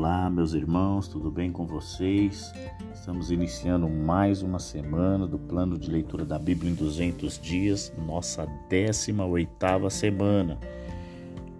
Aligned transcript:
Olá, 0.00 0.30
meus 0.30 0.54
irmãos, 0.54 1.08
tudo 1.08 1.30
bem 1.30 1.52
com 1.52 1.66
vocês? 1.66 2.54
Estamos 2.94 3.30
iniciando 3.30 3.86
mais 3.86 4.40
uma 4.40 4.58
semana 4.58 5.26
do 5.26 5.38
plano 5.38 5.78
de 5.78 5.90
leitura 5.90 6.24
da 6.24 6.38
Bíblia 6.38 6.72
em 6.72 6.74
200 6.74 7.38
dias, 7.38 7.92
nossa 8.06 8.46
18ª 8.70 9.90
semana. 9.90 10.58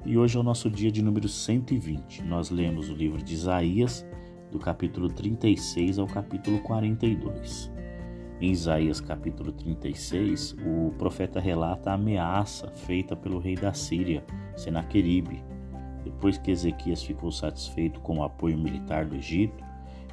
E 0.06 0.16
hoje 0.16 0.38
é 0.38 0.40
o 0.40 0.42
nosso 0.42 0.70
dia 0.70 0.90
de 0.90 1.02
número 1.02 1.28
120. 1.28 2.22
Nós 2.22 2.48
lemos 2.48 2.88
o 2.88 2.94
livro 2.94 3.22
de 3.22 3.34
Isaías, 3.34 4.06
do 4.50 4.58
capítulo 4.58 5.10
36 5.10 5.98
ao 5.98 6.06
capítulo 6.06 6.60
42. 6.60 7.70
Em 8.40 8.52
Isaías 8.52 9.02
capítulo 9.02 9.52
36, 9.52 10.56
o 10.64 10.94
profeta 10.96 11.38
relata 11.38 11.90
a 11.90 11.94
ameaça 11.94 12.70
feita 12.70 13.14
pelo 13.14 13.38
rei 13.38 13.54
da 13.54 13.74
Síria, 13.74 14.24
Senaqueribe, 14.56 15.49
depois 16.04 16.38
que 16.38 16.50
Ezequias 16.50 17.02
ficou 17.02 17.30
satisfeito 17.30 18.00
com 18.00 18.18
o 18.18 18.24
apoio 18.24 18.56
militar 18.56 19.04
do 19.04 19.16
Egito, 19.16 19.64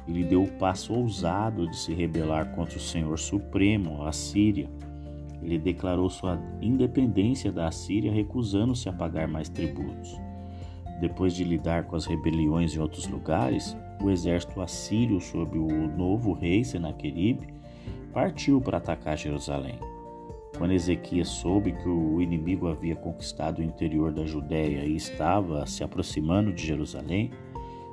ele 0.06 0.24
deu 0.24 0.42
o 0.42 0.50
passo 0.52 0.94
ousado 0.94 1.68
de 1.68 1.76
se 1.76 1.92
rebelar 1.92 2.54
contra 2.54 2.78
o 2.78 2.80
Senhor 2.80 3.18
Supremo, 3.18 4.04
a 4.04 4.12
Síria. 4.12 4.68
Ele 5.42 5.58
declarou 5.58 6.08
sua 6.08 6.40
independência 6.60 7.52
da 7.52 7.70
Síria, 7.70 8.10
recusando-se 8.10 8.88
a 8.88 8.92
pagar 8.92 9.28
mais 9.28 9.48
tributos. 9.48 10.18
Depois 11.00 11.34
de 11.34 11.44
lidar 11.44 11.84
com 11.84 11.94
as 11.94 12.06
rebeliões 12.06 12.74
em 12.74 12.80
outros 12.80 13.06
lugares, 13.06 13.76
o 14.02 14.10
exército 14.10 14.60
assírio, 14.60 15.20
sob 15.20 15.58
o 15.58 15.88
novo 15.96 16.32
rei 16.32 16.64
Senaqueribe, 16.64 17.46
partiu 18.12 18.60
para 18.60 18.78
atacar 18.78 19.16
Jerusalém. 19.16 19.78
Quando 20.58 20.72
Ezequias 20.72 21.28
soube 21.28 21.70
que 21.70 21.88
o 21.88 22.20
inimigo 22.20 22.66
havia 22.66 22.96
conquistado 22.96 23.60
o 23.60 23.62
interior 23.62 24.12
da 24.12 24.26
Judéia 24.26 24.84
e 24.84 24.96
estava 24.96 25.64
se 25.66 25.84
aproximando 25.84 26.52
de 26.52 26.66
Jerusalém, 26.66 27.30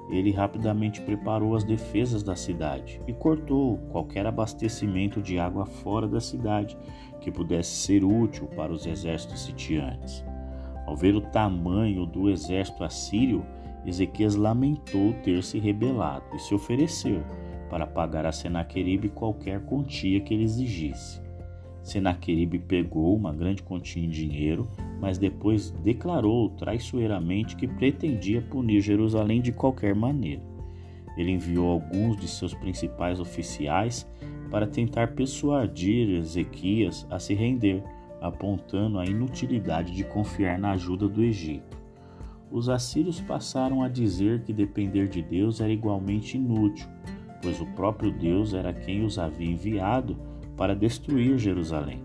ele 0.10 0.32
rapidamente 0.32 1.00
preparou 1.02 1.56
as 1.56 1.64
defesas 1.64 2.24
da 2.24 2.36
cidade 2.36 3.00
e 3.08 3.14
cortou 3.14 3.78
qualquer 3.92 4.26
abastecimento 4.26 5.22
de 5.22 5.38
água 5.38 5.68
fora 5.68 6.08
da 6.08 6.20
cidade 6.20 6.76
que 7.22 7.32
pudesse 7.32 7.70
ser 7.70 8.04
útil 8.04 8.48
para 8.48 8.74
os 8.74 8.88
exércitos 8.88 9.42
sitiantes. 9.42 10.26
Ao 10.88 10.96
ver 10.96 11.16
o 11.16 11.22
tamanho 11.22 12.06
do 12.06 12.30
exército 12.30 12.84
assírio, 12.84 13.46
Ezequias 13.86 14.36
lamentou 14.36 15.14
ter 15.24 15.44
se 15.44 15.60
rebelado 15.60 16.26
e 16.34 16.40
se 16.40 16.56
ofereceu 16.56 17.24
para 17.70 17.86
pagar 17.86 18.26
a 18.26 18.32
Senaqueribe 18.32 19.10
qualquer 19.10 19.64
quantia 19.66 20.20
que 20.22 20.34
ele 20.34 20.44
exigisse. 20.44 21.25
Senaqueribe 21.86 22.58
pegou 22.58 23.16
uma 23.16 23.32
grande 23.32 23.62
quantia 23.62 24.04
em 24.04 24.10
dinheiro, 24.10 24.68
mas 25.00 25.20
depois 25.20 25.70
declarou 25.84 26.50
traiçoeiramente 26.50 27.56
que 27.56 27.68
pretendia 27.68 28.42
punir 28.42 28.82
Jerusalém 28.82 29.40
de 29.40 29.52
qualquer 29.52 29.94
maneira. 29.94 30.42
Ele 31.16 31.32
enviou 31.32 31.70
alguns 31.70 32.18
de 32.18 32.28
seus 32.28 32.56
principais 32.56 33.20
oficiais 33.20 34.06
para 34.50 34.66
tentar 34.66 35.14
persuadir 35.14 36.10
Ezequias 36.10 37.06
a 37.08 37.20
se 37.20 37.36
render, 37.36 37.84
apontando 38.20 38.98
a 38.98 39.06
inutilidade 39.06 39.94
de 39.94 40.04
confiar 40.06 40.58
na 40.58 40.72
ajuda 40.72 41.08
do 41.08 41.24
Egito. 41.24 41.78
Os 42.52 42.68
assírios 42.68 43.22
passaram 43.22 43.84
a 43.84 43.88
dizer 43.88 44.42
que 44.42 44.52
depender 44.52 45.08
de 45.08 45.22
Deus 45.22 45.62
era 45.62 45.72
igualmente 45.72 46.36
inútil, 46.36 46.88
pois 47.44 47.62
o 47.62 47.66
próprio 47.68 48.12
Deus 48.12 48.56
era 48.56 48.74
quem 48.74 49.06
os 49.06 49.20
havia 49.20 49.52
enviado 49.52 50.18
para 50.56 50.76
destruir 50.76 51.38
Jerusalém. 51.38 52.02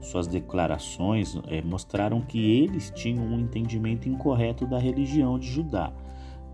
Suas 0.00 0.26
declarações 0.26 1.36
é, 1.48 1.60
mostraram 1.62 2.20
que 2.20 2.38
eles 2.60 2.92
tinham 2.94 3.24
um 3.24 3.40
entendimento 3.40 4.08
incorreto 4.08 4.66
da 4.66 4.78
religião 4.78 5.38
de 5.38 5.48
Judá, 5.48 5.92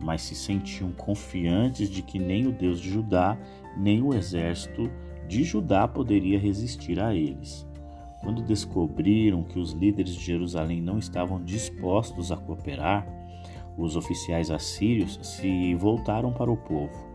mas 0.01 0.23
se 0.23 0.35
sentiam 0.35 0.91
confiantes 0.93 1.91
de 1.91 2.03
que 2.03 2.19
nem 2.19 2.47
o 2.47 2.53
Deus 2.53 2.81
de 2.81 2.91
Judá, 2.91 3.39
nem 3.77 4.03
o 4.03 4.15
exército 4.15 4.91
de 5.29 5.45
Judá 5.45 5.87
poderia 5.87 6.39
resistir 6.39 7.01
a 7.01 7.15
eles. 7.15 7.67
Quando 8.21 8.43
descobriram 8.43 9.43
que 9.43 9.59
os 9.59 9.73
líderes 9.73 10.15
de 10.15 10.25
Jerusalém 10.25 10.81
não 10.81 10.99
estavam 10.99 11.43
dispostos 11.43 12.31
a 12.31 12.37
cooperar, 12.37 13.07
os 13.77 13.97
oficiais 13.97 14.51
assírios 14.51 15.19
se 15.23 15.75
voltaram 15.75 16.33
para 16.33 16.51
o 16.51 16.57
povo. 16.57 17.13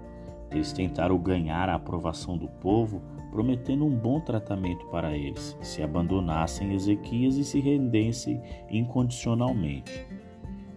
Eles 0.51 0.73
tentaram 0.73 1.17
ganhar 1.17 1.69
a 1.69 1.75
aprovação 1.75 2.37
do 2.37 2.47
povo 2.47 3.01
prometendo 3.31 3.85
um 3.85 3.95
bom 3.95 4.19
tratamento 4.19 4.85
para 4.87 5.15
eles, 5.15 5.57
se 5.61 5.81
abandonassem 5.81 6.73
Ezequias 6.73 7.35
e 7.37 7.43
se 7.43 7.59
rendessem 7.59 8.41
incondicionalmente. 8.69 10.07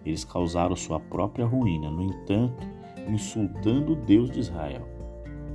Eles 0.05 0.23
causaram 0.23 0.75
sua 0.75 0.99
própria 0.99 1.45
ruína, 1.45 1.89
no 1.89 2.03
entanto, 2.03 2.67
insultando 3.07 3.93
o 3.93 3.95
Deus 3.95 4.31
de 4.31 4.39
Israel. 4.39 4.87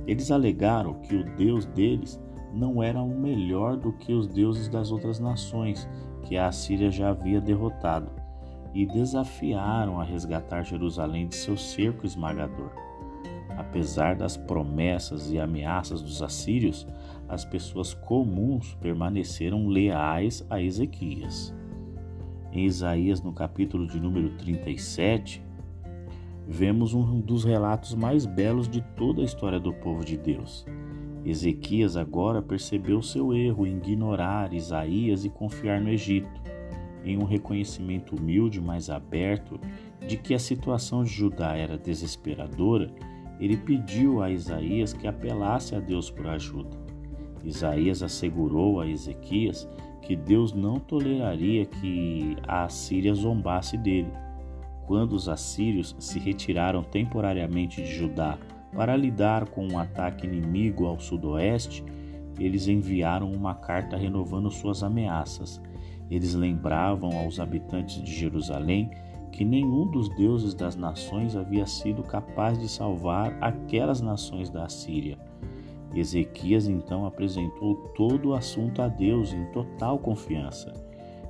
Eles 0.05 0.31
alegaram 0.31 0.95
que 1.01 1.15
o 1.15 1.35
Deus 1.35 1.65
deles 1.65 2.21
não 2.53 2.81
era 2.81 3.01
o 3.01 3.09
melhor 3.09 3.75
do 3.75 3.91
que 3.91 4.13
os 4.13 4.27
deuses 4.27 4.69
das 4.69 4.91
outras 4.91 5.19
nações 5.19 5.87
que 6.23 6.37
a 6.37 6.47
Assíria 6.47 6.89
já 6.89 7.09
havia 7.09 7.41
derrotado 7.41 8.09
e 8.73 8.85
desafiaram 8.85 9.99
a 9.99 10.03
resgatar 10.03 10.63
Jerusalém 10.63 11.27
de 11.27 11.35
seu 11.35 11.57
cerco 11.57 12.05
esmagador. 12.05 12.86
Apesar 13.57 14.15
das 14.15 14.37
promessas 14.37 15.31
e 15.31 15.39
ameaças 15.39 16.03
dos 16.03 16.21
assírios, 16.21 16.87
as 17.27 17.43
pessoas 17.43 17.91
comuns 17.91 18.75
permaneceram 18.75 19.67
leais 19.67 20.45
a 20.47 20.61
Ezequias. 20.61 21.53
Em 22.51 22.65
Isaías, 22.65 23.19
no 23.21 23.33
capítulo 23.33 23.87
de 23.87 23.99
número 23.99 24.29
37, 24.37 25.43
vemos 26.47 26.93
um 26.93 27.19
dos 27.19 27.43
relatos 27.43 27.95
mais 27.95 28.27
belos 28.27 28.69
de 28.69 28.81
toda 28.95 29.21
a 29.21 29.25
história 29.25 29.59
do 29.59 29.73
povo 29.73 30.05
de 30.05 30.15
Deus. 30.15 30.63
Ezequias 31.25 31.97
agora 31.97 32.43
percebeu 32.43 33.01
seu 33.01 33.33
erro 33.33 33.65
em 33.65 33.77
ignorar 33.77 34.53
Isaías 34.53 35.25
e 35.25 35.29
confiar 35.29 35.81
no 35.81 35.89
Egito, 35.89 36.41
em 37.03 37.17
um 37.17 37.25
reconhecimento 37.25 38.15
humilde, 38.15 38.61
mas 38.61 38.89
aberto, 38.89 39.59
de 40.07 40.15
que 40.15 40.33
a 40.35 40.39
situação 40.39 41.03
de 41.03 41.09
Judá 41.09 41.55
era 41.55 41.77
desesperadora 41.77 42.93
ele 43.39 43.57
pediu 43.57 44.21
a 44.21 44.29
Isaías 44.29 44.93
que 44.93 45.07
apelasse 45.07 45.75
a 45.75 45.79
Deus 45.79 46.09
por 46.09 46.27
ajuda. 46.27 46.77
Isaías 47.43 48.03
assegurou 48.03 48.79
a 48.79 48.87
Ezequias 48.87 49.67
que 50.01 50.15
Deus 50.15 50.53
não 50.53 50.79
toleraria 50.79 51.65
que 51.65 52.37
a 52.47 52.63
Assíria 52.63 53.13
zombasse 53.13 53.77
dele. 53.77 54.11
Quando 54.85 55.13
os 55.13 55.27
assírios 55.27 55.95
se 55.99 56.17
retiraram 56.17 56.81
temporariamente 56.81 57.81
de 57.81 57.93
Judá 57.93 58.37
para 58.73 58.95
lidar 58.95 59.49
com 59.49 59.67
um 59.67 59.77
ataque 59.77 60.25
inimigo 60.25 60.85
ao 60.85 60.99
sudoeste, 60.99 61.83
eles 62.39 62.67
enviaram 62.67 63.31
uma 63.31 63.55
carta 63.55 63.97
renovando 63.97 64.49
suas 64.49 64.83
ameaças. 64.83 65.61
Eles 66.09 66.33
lembravam 66.33 67.17
aos 67.17 67.39
habitantes 67.39 68.01
de 68.01 68.13
Jerusalém 68.13 68.89
que 69.31 69.45
nenhum 69.45 69.85
dos 69.85 70.09
deuses 70.09 70.53
das 70.53 70.75
nações 70.75 71.35
havia 71.35 71.65
sido 71.65 72.03
capaz 72.03 72.59
de 72.59 72.67
salvar 72.67 73.37
aquelas 73.41 74.01
nações 74.01 74.49
da 74.49 74.67
Síria. 74.69 75.17
Ezequias 75.93 76.67
então 76.67 77.05
apresentou 77.05 77.75
todo 77.95 78.29
o 78.29 78.33
assunto 78.33 78.81
a 78.81 78.87
Deus 78.87 79.33
em 79.33 79.45
total 79.51 79.97
confiança. 79.99 80.73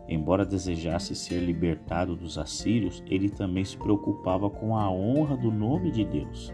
Embora 0.10 0.46
desejasse 0.46 1.16
ser 1.16 1.40
libertado 1.40 2.16
dos 2.16 2.38
assírios, 2.38 3.04
ele 3.08 3.30
também 3.30 3.66
se 3.66 3.78
preocupava 3.78 4.50
com 4.50 4.78
a 4.78 4.90
honra 4.90 5.36
do 5.36 5.52
nome 5.52 5.92
de 5.92 6.06
Deus. 6.06 6.54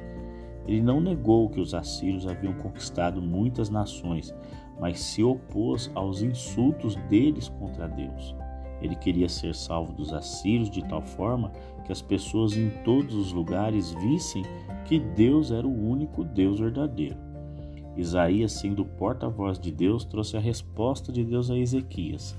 Ele 0.67 0.81
não 0.81 0.99
negou 0.99 1.49
que 1.49 1.59
os 1.59 1.73
assírios 1.73 2.25
haviam 2.25 2.53
conquistado 2.53 3.21
muitas 3.21 3.69
nações, 3.69 4.33
mas 4.79 4.99
se 4.99 5.23
opôs 5.23 5.91
aos 5.93 6.21
insultos 6.21 6.95
deles 7.09 7.49
contra 7.49 7.87
Deus. 7.87 8.35
Ele 8.83 8.95
queria 8.95 9.29
ser 9.29 9.55
salvo 9.55 9.93
dos 9.93 10.13
assírios 10.13 10.69
de 10.69 10.83
tal 10.83 11.01
forma 11.01 11.53
que 11.85 11.91
as 11.91 12.01
pessoas 12.01 12.55
em 12.57 12.69
todos 12.83 13.15
os 13.15 13.31
lugares 13.31 13.91
vissem 13.93 14.43
que 14.85 14.99
Deus 14.99 15.51
era 15.51 15.65
o 15.65 15.89
único 15.89 16.23
Deus 16.23 16.59
verdadeiro. 16.59 17.15
Isaías, 17.95 18.51
sendo 18.51 18.83
porta-voz 18.83 19.57
de 19.57 19.71
Deus, 19.71 20.03
trouxe 20.03 20.35
a 20.35 20.39
resposta 20.39 21.11
de 21.13 21.23
Deus 21.23 21.49
a 21.49 21.57
Ezequias. 21.57 22.35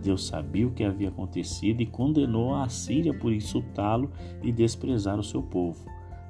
Deus 0.00 0.26
sabia 0.26 0.68
o 0.68 0.70
que 0.70 0.84
havia 0.84 1.08
acontecido 1.08 1.80
e 1.82 1.86
condenou 1.86 2.54
a 2.54 2.64
Assíria 2.64 3.12
por 3.12 3.32
insultá-lo 3.32 4.12
e 4.42 4.52
desprezar 4.52 5.18
o 5.18 5.24
seu 5.24 5.42
povo. 5.42 5.84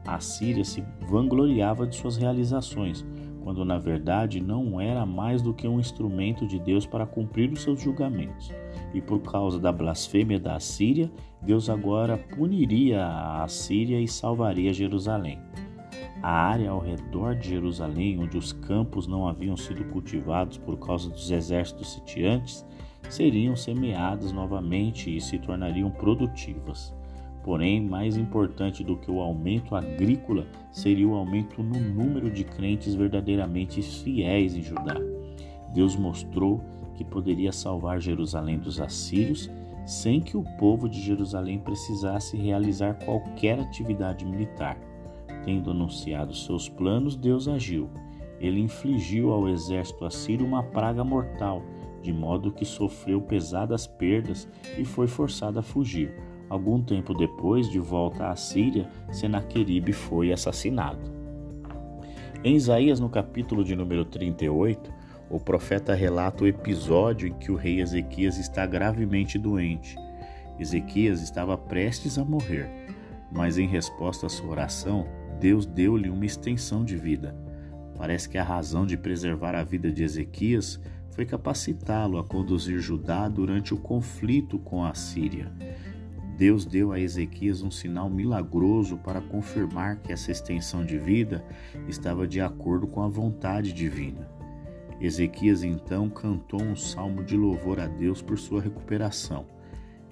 A 0.07 0.19
Síria 0.21 0.65
se 0.65 0.83
vangloriava 1.11 1.87
de 1.87 1.97
suas 1.97 2.17
realizações, 2.17 3.05
quando 3.43 3.65
na 3.65 3.79
verdade 3.79 4.41
não 4.41 4.81
era 4.81 5.05
mais 5.05 5.43
do 5.43 5.53
que 5.53 5.69
um 5.69 5.79
instrumento 5.79 6.47
de 6.47 6.59
Deus 6.59 6.87
para 6.87 7.07
cumprir 7.07 7.53
os 7.53 7.63
seus 7.63 7.83
julgamentos 7.83 8.51
e 8.95 9.01
por 9.01 9.21
causa 9.21 9.59
da 9.59 9.73
blasfêmia 9.73 10.39
da 10.39 10.57
Assíria, 10.57 11.11
Deus 11.43 11.69
agora 11.69 12.17
puniria 12.17 13.05
a 13.05 13.45
Assíria 13.45 14.01
e 14.01 14.09
salvaria 14.09 14.73
Jerusalém. 14.73 15.39
A 16.23 16.31
área 16.31 16.71
ao 16.71 16.81
redor 16.81 17.37
de 17.37 17.51
Jerusalém, 17.51 18.19
onde 18.19 18.37
os 18.37 18.53
campos 18.53 19.07
não 19.07 19.29
haviam 19.29 19.57
sido 19.57 19.85
cultivados 19.85 20.59
por 20.59 20.77
causa 20.79 21.09
dos 21.09 21.31
exércitos 21.31 21.93
sitiantes, 21.93 22.67
seriam 23.09 23.55
semeadas 23.55 24.33
novamente 24.33 25.15
e 25.15 25.21
se 25.21 25.39
tornariam 25.39 25.91
produtivas. 25.91 26.93
Porém, 27.45 27.81
mais 27.81 28.17
importante 28.17 28.83
do 28.83 28.97
que 28.97 29.11
o 29.11 29.21
aumento 29.21 29.75
agrícola 29.75 30.47
seria 30.73 31.09
o 31.09 31.15
aumento 31.15 31.63
no 31.63 31.81
número 31.81 32.31
de 32.31 32.45
crentes 32.45 32.95
verdadeiramente 32.95 33.81
fiéis 33.81 34.57
em 34.57 34.63
Judá. 34.63 34.97
Deus 35.73 35.97
mostrou 35.97 36.61
que 36.99 37.05
poderia 37.05 37.53
salvar 37.53 38.01
Jerusalém 38.01 38.59
dos 38.59 38.81
assírios 38.81 39.51
sem 39.87 40.21
que 40.21 40.37
o 40.37 40.45
povo 40.59 40.87
de 40.87 41.01
Jerusalém 41.01 41.59
precisasse 41.59 42.37
realizar 42.37 42.95
qualquer 43.05 43.59
atividade 43.59 44.27
militar. 44.27 44.77
Tendo 45.45 45.71
anunciado 45.71 46.35
seus 46.35 46.69
planos, 46.69 47.17
Deus 47.17 47.49
agiu. 47.49 47.89
Ele 48.39 48.61
infligiu 48.61 49.33
ao 49.33 49.49
exército 49.49 50.05
assírio 50.05 50.45
uma 50.45 50.63
praga 50.63 51.03
mortal, 51.03 51.63
de 52.03 52.13
modo 52.13 52.53
que 52.53 52.67
sofreu 52.67 53.23
pesadas 53.23 53.87
perdas 53.87 54.47
e 54.77 54.85
foi 54.85 55.07
forçado 55.07 55.59
a 55.59 55.63
fugir 55.63 56.13
Algum 56.49 56.81
tempo 56.81 57.13
depois, 57.13 57.69
de 57.69 57.79
volta 57.79 58.31
à 58.31 58.37
Síria, 58.37 58.89
Senaqueribe 59.11 59.93
foi 59.93 60.33
assassinado. 60.33 60.99
Em 62.43 62.55
Isaías, 62.55 62.99
no 62.99 63.11
capítulo 63.11 63.63
de 63.63 63.77
número 63.77 64.05
38, 64.05 64.91
o 65.31 65.39
profeta 65.39 65.95
relata 65.95 66.45
o 66.45 66.47
episódio 66.47 67.29
em 67.29 67.35
que 67.35 67.53
o 67.53 67.57
rei 67.57 67.81
Ezequias 67.81 68.39
está 68.39 68.65
gravemente 68.65 69.39
doente. 69.39 69.97
Ezequias 70.59 71.21
estava 71.21 71.57
prestes 71.57 72.19
a 72.19 72.25
morrer, 72.25 72.69
mas 73.31 73.59
em 73.59 73.67
resposta 73.67 74.27
à 74.27 74.29
sua 74.29 74.49
oração, 74.49 75.07
Deus 75.39 75.67
deu-lhe 75.67 76.09
uma 76.09 76.25
extensão 76.25 76.85
de 76.85 76.97
vida. 76.97 77.37
Parece 77.97 78.29
que 78.29 78.39
a 78.39 78.45
razão 78.45 78.87
de 78.87 78.97
preservar 78.97 79.55
a 79.55 79.63
vida 79.63 79.93
de 79.93 80.03
Ezequias 80.03 80.81
foi 81.11 81.27
capacitá-lo 81.27 82.19
a 82.19 82.25
conduzir 82.25 82.79
Judá 82.79 83.29
durante 83.29 83.75
o 83.75 83.77
conflito 83.77 84.59
com 84.59 84.85
a 84.85 84.95
Síria. 84.95 85.53
Deus 86.37 86.65
deu 86.65 86.93
a 86.93 87.01
Ezequias 87.01 87.63
um 87.63 87.71
sinal 87.71 88.09
milagroso 88.09 88.97
para 88.99 89.21
confirmar 89.21 89.99
que 89.99 90.13
essa 90.13 90.31
extensão 90.31 90.85
de 90.85 90.97
vida 90.97 91.45
estava 91.89 92.27
de 92.27 92.41
acordo 92.41 92.87
com 92.87 93.03
a 93.03 93.09
vontade 93.09 93.73
divina. 93.73 94.38
Ezequias 95.01 95.63
então 95.63 96.11
cantou 96.11 96.61
um 96.61 96.75
salmo 96.75 97.23
de 97.23 97.37
louvor 97.37 97.79
a 97.79 97.87
Deus 97.87 98.21
por 98.21 98.39
sua 98.39 98.61
recuperação. 98.61 99.47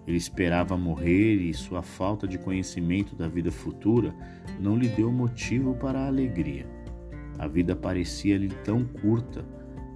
Ele 0.06 0.16
esperava 0.16 0.76
morrer 0.76 1.34
e 1.36 1.52
sua 1.52 1.82
falta 1.82 2.28
de 2.28 2.38
conhecimento 2.38 3.16
da 3.16 3.26
vida 3.26 3.50
futura 3.50 4.14
não 4.60 4.76
lhe 4.76 4.88
deu 4.88 5.10
motivo 5.10 5.74
para 5.74 5.98
a 5.98 6.06
alegria. 6.06 6.66
A 7.38 7.48
vida 7.48 7.74
parecia-lhe 7.74 8.48
tão 8.64 8.84
curta. 8.84 9.44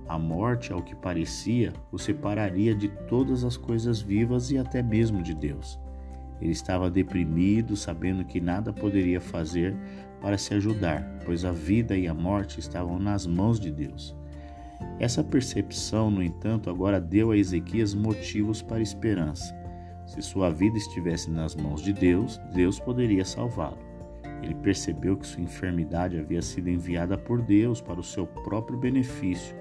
A 0.09 0.19
morte, 0.19 0.73
ao 0.73 0.83
que 0.83 0.97
parecia, 0.97 1.73
o 1.93 1.99
separaria 1.99 2.75
de 2.75 2.89
todas 3.09 3.45
as 3.45 3.57
coisas 3.57 4.01
vivas 4.01 4.51
e 4.51 4.59
até 4.59 4.83
mesmo 4.83 5.23
de 5.23 5.33
Deus. 5.33 5.79
Ele 6.41 6.51
estava 6.51 6.91
deprimido, 6.91 7.77
sabendo 7.77 8.25
que 8.25 8.41
nada 8.41 8.73
poderia 8.73 9.21
fazer 9.21 9.77
para 10.21 10.37
se 10.37 10.53
ajudar, 10.55 11.21
pois 11.25 11.45
a 11.45 11.53
vida 11.53 11.97
e 11.97 12.09
a 12.09 12.15
morte 12.15 12.59
estavam 12.59 12.99
nas 12.99 13.25
mãos 13.25 13.61
de 13.61 13.71
Deus. 13.71 14.20
Essa 14.99 15.25
percepção, 15.25 16.11
no 16.11 16.23
entanto, 16.23 16.69
agora 16.69 17.01
deu 17.01 17.31
a 17.31 17.37
Ezequias 17.37 17.95
motivos 17.95 18.63
para 18.63 18.83
esperança. 18.83 19.55
Se 20.07 20.21
sua 20.21 20.51
vida 20.51 20.77
estivesse 20.77 21.31
nas 21.31 21.55
mãos 21.55 21.83
de 21.83 21.93
Deus, 21.93 22.41
Deus 22.53 22.79
poderia 22.79 23.25
salvá-lo. 23.25 23.79
Ele 24.43 24.55
percebeu 24.55 25.17
que 25.17 25.27
sua 25.27 25.43
enfermidade 25.43 26.19
havia 26.19 26.43
sido 26.43 26.69
enviada 26.69 27.17
por 27.17 27.41
Deus 27.41 27.81
para 27.81 28.01
o 28.01 28.05
seu 28.05 28.27
próprio 28.27 28.79
benefício, 28.79 29.55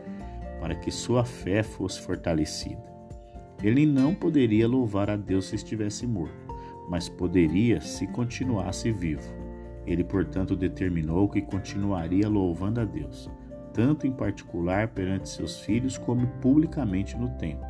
para 0.59 0.75
que 0.75 0.91
sua 0.91 1.23
fé 1.23 1.63
fosse 1.63 2.01
fortalecida. 2.01 2.89
Ele 3.61 3.85
não 3.85 4.15
poderia 4.15 4.67
louvar 4.67 5.09
a 5.09 5.17
Deus 5.17 5.47
se 5.47 5.55
estivesse 5.55 6.07
morto 6.07 6.49
mas 6.89 7.07
poderia 7.07 7.79
se 7.79 8.07
continuasse 8.07 8.91
vivo. 8.91 9.31
Ele, 9.85 10.03
portanto, 10.03 10.55
determinou 10.55 11.29
que 11.29 11.41
continuaria 11.41 12.27
louvando 12.27 12.81
a 12.81 12.85
Deus, 12.85 13.29
tanto 13.79 14.05
em 14.05 14.11
particular 14.11 14.89
perante 14.89 15.29
seus 15.29 15.61
filhos 15.61 15.97
como 15.97 16.27
publicamente 16.41 17.17
no 17.17 17.29
templo. 17.37 17.65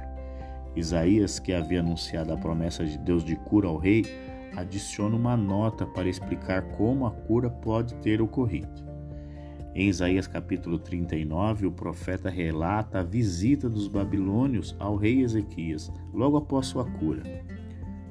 Isaías, 0.76 1.38
que 1.38 1.54
havia 1.54 1.82
anunciado 1.82 2.34
a 2.34 2.38
promessa 2.38 2.84
de 2.84 2.98
Deus 2.98 3.24
de 3.24 3.36
cura 3.36 3.68
ao 3.68 3.78
rei, 3.78 4.04
adiciona 4.56 5.16
uma 5.16 5.38
nota 5.38 5.86
para 5.86 6.10
explicar 6.10 6.64
como 6.72 7.06
a 7.06 7.12
cura 7.12 7.48
pode 7.48 7.94
ter 7.98 8.24
ocorrido. 8.24 8.90
Em 9.76 9.88
Isaías 9.88 10.26
capítulo 10.26 10.80
39, 10.80 11.68
o 11.68 11.72
profeta 11.72 12.28
relata 12.28 13.02
a 13.02 13.04
visita 13.04 13.70
dos 13.70 13.88
babilônios 13.88 14.76
ao 14.80 14.96
rei 14.96 15.22
Ezequias, 15.22 15.94
logo 16.12 16.38
após 16.38 16.66
sua 16.66 16.86
cura. 16.86 17.22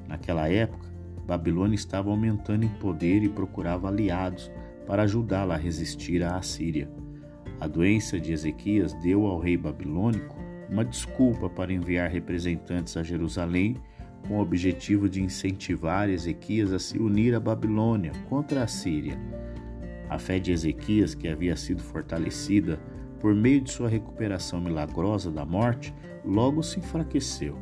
Naquela 0.07 0.47
época, 0.47 0.87
Babilônia 1.27 1.75
estava 1.75 2.09
aumentando 2.09 2.63
em 2.63 2.69
poder 2.79 3.23
e 3.23 3.27
procurava 3.29 3.89
aliados 3.89 4.49
para 4.87 5.03
ajudá-la 5.03 5.55
a 5.55 5.57
resistir 5.57 6.23
à 6.23 6.37
Assíria. 6.37 6.89
A 7.59 7.67
doença 7.67 8.19
de 8.19 8.31
Ezequias 8.31 8.93
deu 8.93 9.25
ao 9.25 9.39
rei 9.39 9.57
babilônico 9.57 10.37
uma 10.69 10.85
desculpa 10.85 11.49
para 11.49 11.73
enviar 11.73 12.09
representantes 12.09 12.95
a 12.95 13.03
Jerusalém 13.03 13.75
com 14.27 14.37
o 14.37 14.41
objetivo 14.41 15.09
de 15.09 15.21
incentivar 15.21 16.09
Ezequias 16.09 16.71
a 16.71 16.79
se 16.79 16.97
unir 16.97 17.35
à 17.35 17.39
Babilônia 17.39 18.11
contra 18.29 18.63
a 18.63 18.67
Síria. 18.67 19.19
A 20.09 20.17
fé 20.17 20.39
de 20.39 20.51
Ezequias, 20.51 21.13
que 21.13 21.27
havia 21.27 21.55
sido 21.55 21.81
fortalecida 21.81 22.79
por 23.19 23.35
meio 23.35 23.61
de 23.61 23.71
sua 23.71 23.89
recuperação 23.89 24.61
milagrosa 24.61 25.31
da 25.31 25.45
morte, 25.45 25.93
logo 26.23 26.63
se 26.63 26.79
enfraqueceu. 26.79 27.57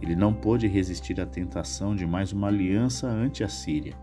Ele 0.00 0.16
não 0.16 0.32
pôde 0.32 0.66
resistir 0.66 1.20
à 1.20 1.26
tentação 1.26 1.94
de 1.94 2.06
mais 2.06 2.32
uma 2.32 2.48
aliança 2.48 3.06
ante 3.06 3.44
a 3.44 3.48
Síria. 3.48 3.94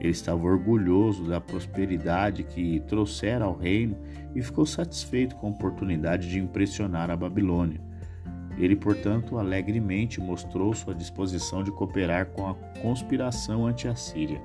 Ele 0.00 0.10
estava 0.10 0.42
orgulhoso 0.46 1.24
da 1.24 1.40
prosperidade 1.40 2.42
que 2.42 2.80
trouxera 2.80 3.44
ao 3.44 3.56
reino 3.56 3.96
e 4.34 4.42
ficou 4.42 4.66
satisfeito 4.66 5.36
com 5.36 5.48
a 5.48 5.50
oportunidade 5.50 6.28
de 6.28 6.38
impressionar 6.38 7.10
a 7.10 7.16
Babilônia. 7.16 7.80
Ele, 8.58 8.76
portanto, 8.76 9.38
alegremente 9.38 10.20
mostrou 10.20 10.74
sua 10.74 10.94
disposição 10.94 11.62
de 11.62 11.70
cooperar 11.70 12.26
com 12.26 12.48
a 12.48 12.54
conspiração 12.80 13.66
ante 13.66 13.86
a 13.88 13.94
Síria. 13.94 14.40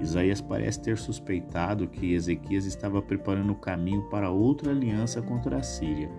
Isaías 0.00 0.40
parece 0.40 0.80
ter 0.80 0.98
suspeitado 0.98 1.86
que 1.86 2.12
Ezequias 2.12 2.66
estava 2.66 3.00
preparando 3.00 3.52
o 3.52 3.56
caminho 3.56 4.02
para 4.10 4.30
outra 4.30 4.70
aliança 4.70 5.22
contra 5.22 5.58
a 5.58 5.62
Síria, 5.62 6.10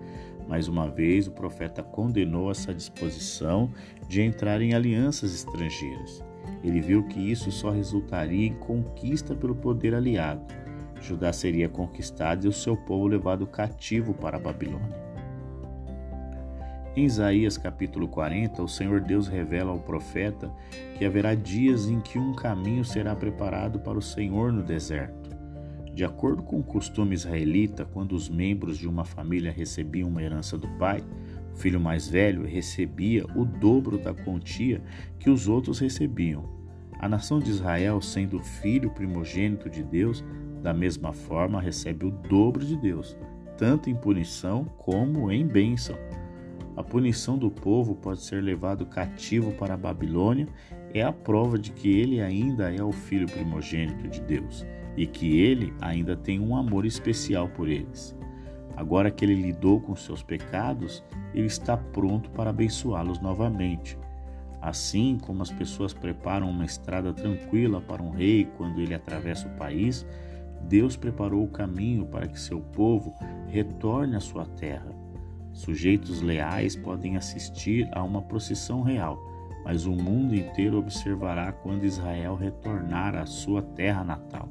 mais 0.48 0.68
uma 0.68 0.88
vez, 0.88 1.26
o 1.26 1.32
profeta 1.32 1.82
condenou 1.82 2.50
essa 2.50 2.74
disposição 2.74 3.70
de 4.08 4.20
entrar 4.20 4.60
em 4.60 4.74
alianças 4.74 5.34
estrangeiras. 5.34 6.22
Ele 6.62 6.80
viu 6.80 7.04
que 7.04 7.20
isso 7.20 7.50
só 7.50 7.70
resultaria 7.70 8.46
em 8.46 8.54
conquista 8.54 9.34
pelo 9.34 9.54
poder 9.54 9.94
aliado. 9.94 10.44
Judá 11.00 11.32
seria 11.32 11.68
conquistado 11.68 12.46
e 12.46 12.48
o 12.48 12.52
seu 12.52 12.76
povo 12.76 13.06
levado 13.06 13.46
cativo 13.46 14.14
para 14.14 14.36
a 14.36 14.40
Babilônia. 14.40 15.04
Em 16.96 17.04
Isaías 17.04 17.58
capítulo 17.58 18.06
40, 18.06 18.62
o 18.62 18.68
Senhor 18.68 19.00
Deus 19.00 19.26
revela 19.26 19.72
ao 19.72 19.80
profeta 19.80 20.50
que 20.96 21.04
haverá 21.04 21.34
dias 21.34 21.88
em 21.88 22.00
que 22.00 22.18
um 22.18 22.32
caminho 22.32 22.84
será 22.84 23.16
preparado 23.16 23.80
para 23.80 23.98
o 23.98 24.02
Senhor 24.02 24.52
no 24.52 24.62
deserto. 24.62 25.30
De 25.92 26.04
acordo 26.04 26.42
com 26.42 26.58
o 26.58 26.62
costume 26.62 27.14
israelita, 27.14 27.84
quando 27.84 28.12
os 28.12 28.28
membros 28.28 28.78
de 28.78 28.88
uma 28.88 29.04
família 29.04 29.52
recebiam 29.52 30.08
uma 30.08 30.22
herança 30.22 30.56
do 30.56 30.68
pai, 30.78 31.02
o 31.54 31.56
filho 31.56 31.78
mais 31.78 32.08
velho 32.08 32.44
recebia 32.44 33.24
o 33.36 33.44
dobro 33.44 33.96
da 33.96 34.12
quantia 34.12 34.82
que 35.20 35.30
os 35.30 35.46
outros 35.48 35.78
recebiam. 35.78 36.52
A 36.98 37.08
nação 37.08 37.38
de 37.38 37.48
Israel, 37.48 38.00
sendo 38.00 38.40
filho 38.40 38.90
primogênito 38.90 39.70
de 39.70 39.82
Deus, 39.82 40.24
da 40.60 40.74
mesma 40.74 41.12
forma 41.12 41.60
recebe 41.60 42.06
o 42.06 42.10
dobro 42.10 42.64
de 42.64 42.76
Deus, 42.76 43.16
tanto 43.56 43.88
em 43.88 43.94
punição 43.94 44.64
como 44.64 45.30
em 45.30 45.46
bênção. 45.46 45.96
A 46.76 46.82
punição 46.82 47.38
do 47.38 47.50
povo 47.50 47.94
pode 47.94 48.22
ser 48.22 48.42
levado 48.42 48.84
cativo 48.84 49.52
para 49.52 49.74
a 49.74 49.76
Babilônia 49.76 50.48
é 50.92 51.02
a 51.02 51.12
prova 51.12 51.56
de 51.56 51.70
que 51.70 51.88
ele 51.88 52.20
ainda 52.20 52.74
é 52.74 52.82
o 52.82 52.90
filho 52.90 53.26
primogênito 53.26 54.08
de 54.08 54.20
Deus 54.20 54.66
e 54.96 55.06
que 55.06 55.40
ele 55.40 55.72
ainda 55.80 56.16
tem 56.16 56.40
um 56.40 56.56
amor 56.56 56.84
especial 56.84 57.48
por 57.48 57.68
eles. 57.68 58.16
Agora 58.76 59.10
que 59.10 59.24
ele 59.24 59.34
lidou 59.34 59.80
com 59.80 59.94
seus 59.94 60.22
pecados, 60.22 61.04
ele 61.32 61.46
está 61.46 61.76
pronto 61.76 62.30
para 62.30 62.50
abençoá-los 62.50 63.20
novamente. 63.20 63.98
Assim 64.60 65.18
como 65.20 65.42
as 65.42 65.50
pessoas 65.50 65.92
preparam 65.92 66.48
uma 66.48 66.64
estrada 66.64 67.12
tranquila 67.12 67.80
para 67.80 68.02
um 68.02 68.10
rei 68.10 68.48
quando 68.56 68.80
ele 68.80 68.94
atravessa 68.94 69.46
o 69.46 69.56
país, 69.56 70.06
Deus 70.62 70.96
preparou 70.96 71.44
o 71.44 71.50
caminho 71.50 72.06
para 72.06 72.26
que 72.26 72.40
seu 72.40 72.60
povo 72.60 73.14
retorne 73.46 74.16
à 74.16 74.20
sua 74.20 74.46
terra. 74.46 74.90
Sujeitos 75.52 76.20
leais 76.20 76.74
podem 76.74 77.16
assistir 77.16 77.88
a 77.92 78.02
uma 78.02 78.22
procissão 78.22 78.82
real, 78.82 79.18
mas 79.64 79.86
o 79.86 79.92
mundo 79.92 80.34
inteiro 80.34 80.78
observará 80.78 81.52
quando 81.52 81.84
Israel 81.84 82.34
retornar 82.34 83.14
à 83.14 83.24
sua 83.26 83.62
terra 83.62 84.02
natal. 84.02 84.48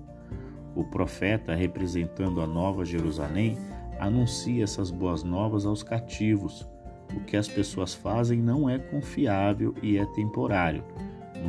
O 0.76 0.84
profeta, 0.84 1.54
representando 1.54 2.42
a 2.42 2.48
Nova 2.48 2.86
Jerusalém, 2.86 3.58
anuncia 4.06 4.64
essas 4.64 4.92
boas 4.92 5.24
novas 5.24 5.66
aos 5.66 5.84
cativos. 5.84 6.68
O 7.16 7.20
que 7.22 7.38
as 7.38 7.48
pessoas 7.48 7.94
fazem 7.94 8.42
não 8.42 8.70
é 8.70 8.78
confiável 8.78 9.74
e 9.82 9.98
é 9.98 10.06
temporário, 10.14 10.84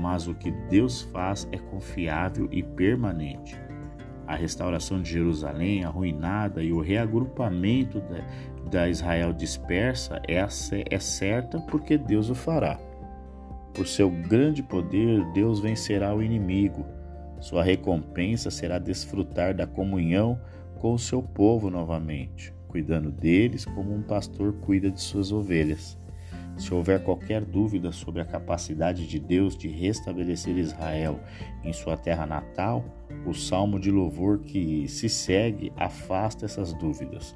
mas 0.01 0.27
o 0.27 0.35
que 0.35 0.51
Deus 0.51 1.03
faz 1.03 1.49
é 1.53 1.59
confiável 1.59 2.49
e 2.51 2.63
permanente. 2.63 3.59
A 4.27 4.37
restauração 4.37 5.03
de 5.03 5.11
Jerusalém 5.11 5.85
arruinada 5.85 6.63
e 6.63 6.73
o 6.73 6.81
reagrupamento 6.81 8.01
da, 8.01 8.71
da 8.71 8.89
Israel 8.89 9.33
dispersa 9.33 10.21
é, 10.27 10.37
é 10.37 10.99
certa 10.99 11.61
porque 11.61 11.99
Deus 11.99 12.31
o 12.31 12.35
fará. 12.35 12.79
Por 13.75 13.87
seu 13.87 14.09
grande 14.09 14.63
poder, 14.63 15.25
Deus 15.33 15.61
vencerá 15.61 16.15
o 16.15 16.23
inimigo. 16.23 16.87
Sua 17.41 17.63
recompensa 17.63 18.51
será 18.51 18.79
desfrutar 18.79 19.55
da 19.55 19.67
comunhão 19.67 20.41
com 20.79 20.95
o 20.95 20.99
seu 20.99 21.23
povo 21.23 21.71
novamente, 21.71 22.53
cuidando 22.69 23.11
deles 23.11 23.65
como 23.65 23.95
um 23.95 24.03
pastor 24.03 24.53
cuida 24.55 24.91
de 24.91 25.01
suas 25.01 25.33
ovelhas. 25.33 25.99
Se 26.57 26.73
houver 26.73 27.03
qualquer 27.03 27.45
dúvida 27.45 27.91
sobre 27.91 28.21
a 28.21 28.25
capacidade 28.25 29.09
de 29.09 29.19
Deus 29.19 29.57
de 29.57 29.69
restabelecer 29.69 30.57
Israel 30.57 31.19
em 31.65 31.73
sua 31.73 31.97
terra 31.97 32.27
natal, 32.27 32.85
o 33.27 33.33
salmo 33.33 33.81
de 33.81 33.91
louvor 33.91 34.39
que 34.39 34.87
se 34.87 35.09
segue 35.09 35.73
afasta 35.77 36.45
essas 36.45 36.73
dúvidas. 36.75 37.35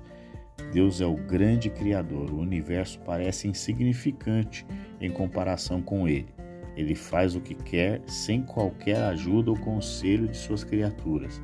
Deus 0.73 1.00
é 1.00 1.07
o 1.07 1.16
grande 1.16 1.71
Criador, 1.71 2.30
o 2.30 2.38
universo 2.38 3.00
parece 3.00 3.49
insignificante 3.49 4.66
em 5.00 5.11
comparação 5.11 5.80
com 5.80 6.07
Ele. 6.07 6.28
Ele 6.76 6.95
faz 6.95 7.35
o 7.35 7.40
que 7.40 7.54
quer 7.54 8.00
sem 8.07 8.42
qualquer 8.42 8.99
ajuda 9.02 9.50
ou 9.50 9.59
conselho 9.59 10.28
de 10.28 10.37
suas 10.37 10.62
criaturas. 10.62 11.42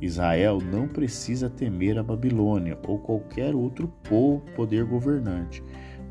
Israel 0.00 0.58
não 0.60 0.86
precisa 0.86 1.48
temer 1.48 1.98
a 1.98 2.02
Babilônia 2.02 2.78
ou 2.86 2.98
qualquer 2.98 3.54
outro 3.54 3.88
povo 4.02 4.40
poder 4.54 4.84
governante 4.84 5.62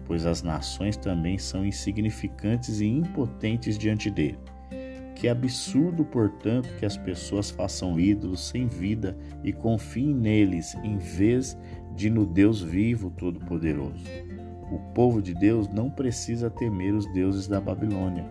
pois 0.06 0.26
as 0.26 0.42
nações 0.42 0.96
também 0.96 1.38
são 1.38 1.66
insignificantes 1.66 2.80
e 2.80 2.86
impotentes 2.86 3.78
diante 3.78 4.10
dele. 4.10 4.40
Que 5.16 5.28
absurdo, 5.28 6.04
portanto, 6.04 6.70
que 6.78 6.86
as 6.86 6.98
pessoas 6.98 7.50
façam 7.50 8.00
ídolos 8.00 8.50
sem 8.50 8.68
vida 8.68 9.18
e 9.44 9.52
confiem 9.52 10.14
neles 10.14 10.76
em 10.84 10.98
vez 10.98 11.58
de 11.96 12.10
no 12.10 12.26
Deus 12.26 12.62
vivo 12.62 13.10
todo-poderoso. 13.12 14.04
O 14.72 14.80
povo 14.94 15.22
de 15.22 15.34
Deus 15.34 15.70
não 15.70 15.90
precisa 15.90 16.50
temer 16.50 16.94
os 16.94 17.12
deuses 17.14 17.48
da 17.48 17.62
Babilônia, 17.62 18.26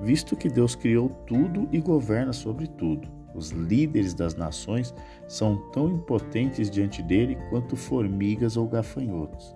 visto 0.00 0.36
que 0.36 0.48
Deus 0.48 0.74
criou 0.74 1.08
tudo 1.26 1.68
e 1.72 1.80
governa 1.80 2.32
sobre 2.32 2.66
tudo. 2.66 3.19
Os 3.34 3.50
líderes 3.50 4.14
das 4.14 4.34
nações 4.34 4.94
são 5.28 5.56
tão 5.70 5.88
impotentes 5.88 6.70
diante 6.70 7.02
dele 7.02 7.36
quanto 7.48 7.76
formigas 7.76 8.56
ou 8.56 8.66
gafanhotos. 8.66 9.54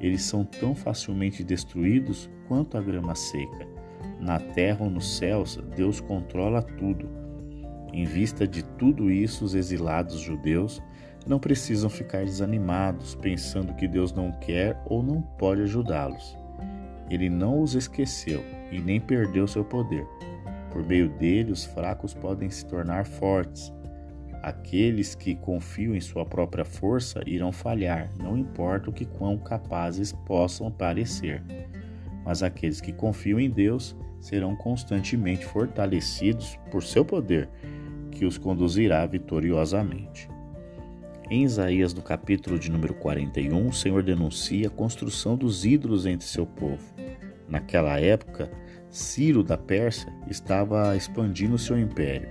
Eles 0.00 0.22
são 0.22 0.44
tão 0.44 0.74
facilmente 0.74 1.44
destruídos 1.44 2.28
quanto 2.48 2.76
a 2.76 2.80
grama 2.80 3.14
seca. 3.14 3.66
Na 4.20 4.38
terra 4.38 4.84
ou 4.84 4.90
nos 4.90 5.16
céus, 5.16 5.58
Deus 5.76 6.00
controla 6.00 6.62
tudo. 6.62 7.08
Em 7.92 8.04
vista 8.04 8.46
de 8.46 8.64
tudo 8.64 9.10
isso, 9.10 9.44
os 9.44 9.54
exilados 9.54 10.18
judeus 10.18 10.82
não 11.26 11.38
precisam 11.38 11.88
ficar 11.88 12.24
desanimados, 12.24 13.14
pensando 13.14 13.74
que 13.74 13.88
Deus 13.88 14.12
não 14.12 14.32
quer 14.32 14.76
ou 14.86 15.02
não 15.02 15.22
pode 15.22 15.62
ajudá-los. 15.62 16.36
Ele 17.08 17.30
não 17.30 17.62
os 17.62 17.74
esqueceu 17.74 18.42
e 18.72 18.80
nem 18.80 19.00
perdeu 19.00 19.46
seu 19.46 19.64
poder. 19.64 20.06
Por 20.74 20.84
meio 20.84 21.08
dele, 21.08 21.52
os 21.52 21.64
fracos 21.64 22.12
podem 22.12 22.50
se 22.50 22.66
tornar 22.66 23.06
fortes. 23.06 23.72
Aqueles 24.42 25.14
que 25.14 25.36
confiam 25.36 25.94
em 25.94 26.00
sua 26.00 26.26
própria 26.26 26.64
força 26.64 27.22
irão 27.24 27.52
falhar, 27.52 28.10
não 28.18 28.36
importa 28.36 28.90
o 28.90 28.92
que 28.92 29.04
quão 29.04 29.38
capazes 29.38 30.12
possam 30.26 30.72
parecer. 30.72 31.40
Mas 32.24 32.42
aqueles 32.42 32.80
que 32.80 32.92
confiam 32.92 33.38
em 33.38 33.48
Deus 33.48 33.96
serão 34.18 34.56
constantemente 34.56 35.46
fortalecidos 35.46 36.58
por 36.72 36.82
seu 36.82 37.04
poder, 37.04 37.48
que 38.10 38.24
os 38.24 38.36
conduzirá 38.36 39.06
vitoriosamente. 39.06 40.28
Em 41.30 41.44
Isaías, 41.44 41.94
no 41.94 42.02
capítulo 42.02 42.58
de 42.58 42.68
número 42.68 42.94
41, 42.94 43.68
o 43.68 43.72
Senhor 43.72 44.02
denuncia 44.02 44.66
a 44.66 44.70
construção 44.70 45.36
dos 45.36 45.64
ídolos 45.64 46.04
entre 46.04 46.26
seu 46.26 46.44
povo. 46.44 46.82
Naquela 47.48 48.00
época, 48.00 48.50
Ciro 48.94 49.42
da 49.42 49.58
Pérsia 49.58 50.12
estava 50.28 50.96
expandindo 50.96 51.58
seu 51.58 51.78
império 51.78 52.28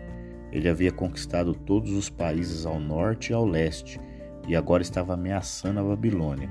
ele 0.53 0.69
havia 0.69 0.91
conquistado 0.91 1.55
todos 1.55 1.91
os 1.93 2.11
países 2.11 2.63
ao 2.63 2.79
norte 2.79 3.31
e 3.31 3.33
ao 3.33 3.43
leste 3.43 3.99
e 4.47 4.55
agora 4.55 4.83
estava 4.83 5.15
ameaçando 5.15 5.79
a 5.79 5.83
Babilônia. 5.83 6.47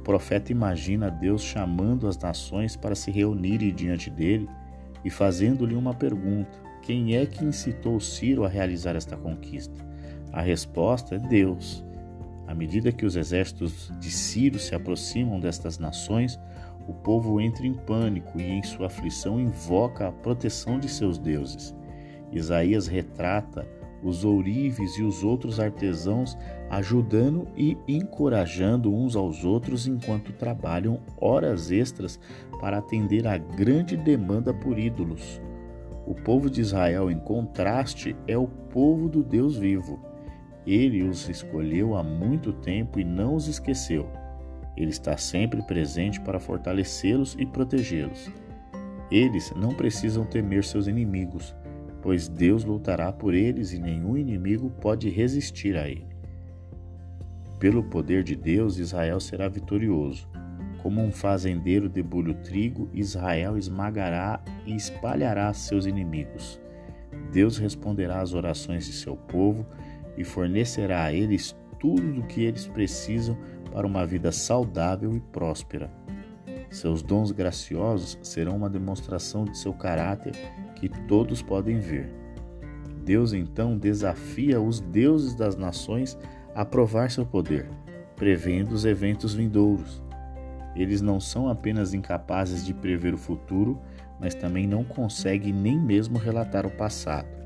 O 0.00 0.02
profeta 0.02 0.50
imagina 0.50 1.08
Deus 1.08 1.40
chamando 1.40 2.08
as 2.08 2.18
nações 2.18 2.74
para 2.74 2.96
se 2.96 3.12
reunirem 3.12 3.72
diante 3.72 4.10
dele 4.10 4.48
e 5.04 5.10
fazendo-lhe 5.10 5.76
uma 5.76 5.94
pergunta: 5.94 6.58
quem 6.82 7.14
é 7.14 7.24
que 7.24 7.44
incitou 7.44 8.00
Ciro 8.00 8.44
a 8.44 8.48
realizar 8.48 8.96
esta 8.96 9.16
conquista? 9.16 9.86
A 10.32 10.42
resposta 10.42 11.14
é 11.14 11.18
Deus. 11.18 11.84
À 12.48 12.54
medida 12.54 12.90
que 12.90 13.06
os 13.06 13.14
exércitos 13.14 13.92
de 14.00 14.10
Ciro 14.10 14.58
se 14.58 14.74
aproximam 14.74 15.38
destas 15.38 15.78
nações, 15.78 16.36
o 16.90 16.92
povo 16.92 17.40
entra 17.40 17.64
em 17.64 17.72
pânico 17.72 18.40
e, 18.40 18.42
em 18.42 18.64
sua 18.64 18.86
aflição, 18.86 19.38
invoca 19.38 20.08
a 20.08 20.12
proteção 20.12 20.76
de 20.76 20.88
seus 20.88 21.18
deuses. 21.18 21.72
Isaías 22.32 22.88
retrata 22.88 23.64
os 24.02 24.24
ourives 24.24 24.98
e 24.98 25.02
os 25.04 25.22
outros 25.22 25.60
artesãos 25.60 26.36
ajudando 26.68 27.46
e 27.56 27.78
encorajando 27.86 28.92
uns 28.92 29.14
aos 29.14 29.44
outros 29.44 29.86
enquanto 29.86 30.32
trabalham 30.32 31.00
horas 31.20 31.70
extras 31.70 32.18
para 32.60 32.78
atender 32.78 33.24
à 33.24 33.38
grande 33.38 33.96
demanda 33.96 34.52
por 34.52 34.76
ídolos. 34.76 35.40
O 36.04 36.14
povo 36.14 36.50
de 36.50 36.60
Israel, 36.60 37.08
em 37.08 37.20
contraste, 37.20 38.16
é 38.26 38.36
o 38.36 38.48
povo 38.48 39.08
do 39.08 39.22
Deus 39.22 39.56
vivo. 39.56 40.00
Ele 40.66 41.04
os 41.04 41.28
escolheu 41.28 41.94
há 41.94 42.02
muito 42.02 42.52
tempo 42.52 42.98
e 42.98 43.04
não 43.04 43.36
os 43.36 43.46
esqueceu. 43.46 44.08
Ele 44.80 44.90
está 44.90 45.14
sempre 45.18 45.60
presente 45.60 46.18
para 46.22 46.40
fortalecê-los 46.40 47.36
e 47.38 47.44
protegê-los. 47.44 48.30
Eles 49.10 49.52
não 49.54 49.74
precisam 49.74 50.24
temer 50.24 50.64
seus 50.64 50.86
inimigos, 50.86 51.54
pois 52.00 52.28
Deus 52.28 52.64
lutará 52.64 53.12
por 53.12 53.34
eles 53.34 53.74
e 53.74 53.78
nenhum 53.78 54.16
inimigo 54.16 54.70
pode 54.80 55.10
resistir 55.10 55.76
a 55.76 55.86
ele. 55.86 56.08
Pelo 57.58 57.82
poder 57.82 58.22
de 58.24 58.34
Deus, 58.34 58.78
Israel 58.78 59.20
será 59.20 59.50
vitorioso. 59.50 60.26
Como 60.82 61.02
um 61.02 61.12
fazendeiro 61.12 61.86
debulha 61.86 62.30
o 62.30 62.34
trigo, 62.42 62.88
Israel 62.94 63.58
esmagará 63.58 64.42
e 64.64 64.74
espalhará 64.74 65.52
seus 65.52 65.84
inimigos. 65.84 66.58
Deus 67.30 67.58
responderá 67.58 68.22
às 68.22 68.32
orações 68.32 68.86
de 68.86 68.92
seu 68.92 69.14
povo 69.14 69.66
e 70.16 70.24
fornecerá 70.24 71.04
a 71.04 71.12
eles 71.12 71.54
tudo 71.78 72.20
o 72.20 72.26
que 72.26 72.44
eles 72.44 72.66
precisam 72.66 73.36
para 73.72 73.86
uma 73.86 74.06
vida 74.06 74.32
saudável 74.32 75.14
e 75.16 75.20
próspera. 75.20 75.90
Seus 76.70 77.02
dons 77.02 77.32
graciosos 77.32 78.18
serão 78.22 78.56
uma 78.56 78.70
demonstração 78.70 79.44
de 79.44 79.58
seu 79.58 79.72
caráter 79.72 80.32
que 80.76 80.88
todos 80.88 81.42
podem 81.42 81.78
ver. 81.78 82.08
Deus 83.04 83.32
então 83.32 83.76
desafia 83.76 84.60
os 84.60 84.80
deuses 84.80 85.34
das 85.34 85.56
nações 85.56 86.16
a 86.54 86.64
provar 86.64 87.10
seu 87.10 87.26
poder, 87.26 87.68
prevendo 88.14 88.72
os 88.72 88.84
eventos 88.84 89.34
vindouros. 89.34 90.02
Eles 90.76 91.00
não 91.00 91.18
são 91.18 91.48
apenas 91.48 91.92
incapazes 91.92 92.64
de 92.64 92.72
prever 92.72 93.14
o 93.14 93.18
futuro, 93.18 93.80
mas 94.20 94.34
também 94.34 94.66
não 94.66 94.84
conseguem 94.84 95.52
nem 95.52 95.78
mesmo 95.78 96.18
relatar 96.18 96.66
o 96.66 96.70
passado. 96.70 97.39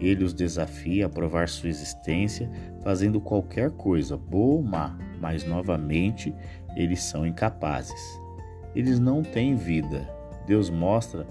Ele 0.00 0.24
os 0.24 0.34
desafia 0.34 1.06
a 1.06 1.08
provar 1.08 1.48
sua 1.48 1.68
existência, 1.68 2.50
fazendo 2.82 3.20
qualquer 3.20 3.70
coisa, 3.70 4.16
boa 4.16 4.56
ou 4.56 4.62
má, 4.62 4.98
mas 5.20 5.44
novamente 5.44 6.34
eles 6.76 7.02
são 7.02 7.26
incapazes. 7.26 8.20
Eles 8.74 8.98
não 8.98 9.22
têm 9.22 9.54
vida. 9.54 10.08
Deus 10.46 10.70
mostra 10.70 11.26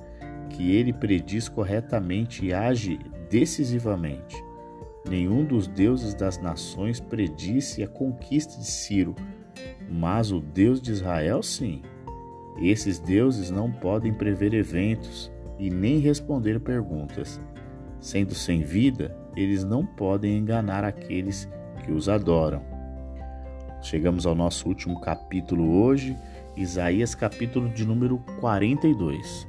que 0.49 0.75
ele 0.75 0.93
prediz 0.93 1.49
corretamente 1.49 2.45
e 2.45 2.53
age 2.53 2.99
decisivamente. 3.29 4.41
Nenhum 5.09 5.43
dos 5.43 5.67
deuses 5.67 6.13
das 6.13 6.37
nações 6.37 6.99
predisse 6.99 7.83
a 7.83 7.87
conquista 7.87 8.59
de 8.59 8.67
Ciro, 8.67 9.15
mas 9.89 10.31
o 10.31 10.39
Deus 10.39 10.81
de 10.81 10.91
Israel 10.91 11.41
sim. 11.41 11.81
Esses 12.61 12.99
deuses 12.99 13.49
não 13.49 13.71
podem 13.71 14.13
prever 14.13 14.53
eventos 14.53 15.31
e 15.57 15.69
nem 15.69 15.99
responder 15.99 16.59
perguntas. 16.59 17.41
Sendo 18.01 18.33
sem 18.33 18.63
vida, 18.63 19.15
eles 19.37 19.63
não 19.63 19.85
podem 19.85 20.35
enganar 20.35 20.83
aqueles 20.83 21.47
que 21.85 21.91
os 21.91 22.09
adoram. 22.09 22.63
Chegamos 23.79 24.25
ao 24.25 24.33
nosso 24.33 24.67
último 24.67 24.99
capítulo 24.99 25.83
hoje, 25.83 26.17
Isaías, 26.57 27.13
capítulo 27.13 27.69
de 27.69 27.85
número 27.85 28.17
42. 28.39 29.47